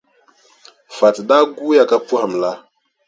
[0.97, 2.51] Fati daa guuya ka pɔhim la,